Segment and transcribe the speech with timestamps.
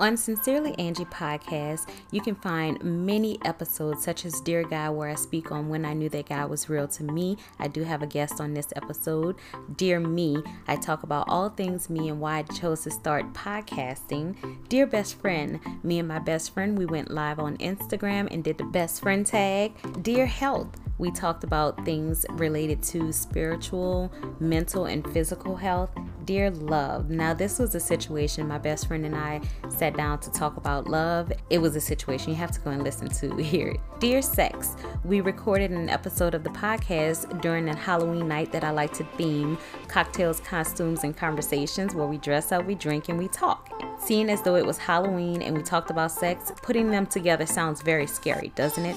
[0.00, 5.16] On Sincerely Angie podcast, you can find many episodes, such as Dear God, where I
[5.16, 7.36] speak on when I knew that God was real to me.
[7.58, 9.34] I do have a guest on this episode.
[9.74, 14.36] Dear Me, I talk about all things me and why I chose to start podcasting.
[14.68, 18.58] Dear Best Friend, me and my best friend, we went live on Instagram and did
[18.58, 19.72] the best friend tag.
[20.04, 25.90] Dear Health, we talked about things related to spiritual, mental, and physical health.
[26.24, 27.08] Dear Love.
[27.08, 29.40] Now, this was a situation my best friend and I
[29.70, 31.32] sat down to talk about love.
[31.48, 33.80] It was a situation you have to go and listen to hear it.
[33.98, 34.76] Dear Sex.
[35.04, 39.04] We recorded an episode of the podcast during a Halloween night that I like to
[39.16, 43.67] theme cocktails, costumes, and conversations where we dress up, we drink, and we talk.
[44.00, 47.82] Seeing as though it was Halloween and we talked about sex, putting them together sounds
[47.82, 48.96] very scary, doesn't it?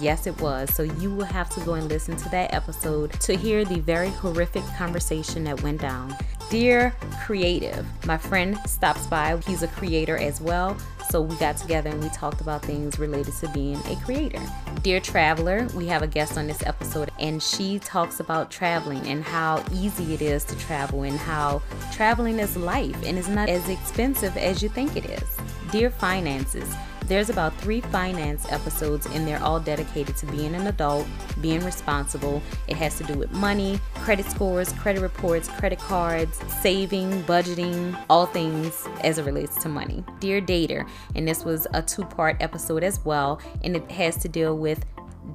[0.00, 0.74] Yes, it was.
[0.74, 4.10] So you will have to go and listen to that episode to hear the very
[4.10, 6.16] horrific conversation that went down.
[6.50, 6.94] Dear
[7.32, 9.38] Creative, my friend stops by.
[9.46, 10.76] He's a creator as well.
[11.08, 14.38] So we got together and we talked about things related to being a creator.
[14.82, 19.24] Dear Traveler, we have a guest on this episode and she talks about traveling and
[19.24, 23.66] how easy it is to travel and how traveling is life and is not as
[23.70, 25.38] expensive as you think it is.
[25.70, 26.70] Dear Finances,
[27.12, 31.06] there's about three finance episodes, and they're all dedicated to being an adult,
[31.42, 32.40] being responsible.
[32.68, 38.24] It has to do with money, credit scores, credit reports, credit cards, saving, budgeting, all
[38.24, 40.02] things as it relates to money.
[40.20, 44.28] Dear Dater, and this was a two part episode as well, and it has to
[44.30, 44.82] deal with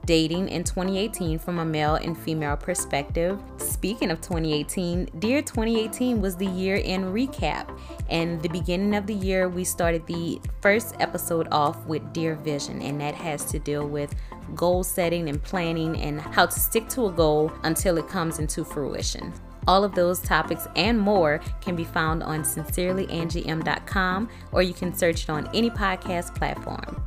[0.05, 3.39] dating in 2018 from a male and female perspective.
[3.77, 7.69] Speaking of 2018, Dear 2018 was the year in recap.
[8.09, 12.81] And the beginning of the year, we started the first episode off with Dear Vision,
[12.81, 14.15] and that has to deal with
[14.55, 18.65] goal setting and planning and how to stick to a goal until it comes into
[18.65, 19.31] fruition.
[19.67, 25.25] All of those topics and more can be found on sincerelyangiem.com or you can search
[25.25, 27.03] it on any podcast platform.